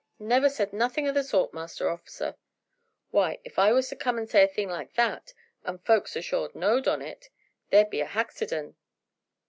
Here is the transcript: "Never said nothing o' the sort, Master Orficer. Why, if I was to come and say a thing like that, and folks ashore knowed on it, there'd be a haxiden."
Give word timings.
"Never 0.17 0.49
said 0.49 0.73
nothing 0.73 1.07
o' 1.07 1.11
the 1.11 1.21
sort, 1.23 1.53
Master 1.53 1.85
Orficer. 1.87 2.35
Why, 3.11 3.37
if 3.43 3.59
I 3.59 3.71
was 3.71 3.87
to 3.89 3.95
come 3.95 4.17
and 4.17 4.27
say 4.27 4.41
a 4.43 4.47
thing 4.47 4.67
like 4.67 4.93
that, 4.93 5.35
and 5.63 5.79
folks 5.85 6.15
ashore 6.15 6.49
knowed 6.55 6.87
on 6.87 7.03
it, 7.03 7.29
there'd 7.69 7.91
be 7.91 8.01
a 8.01 8.07
haxiden." 8.07 8.77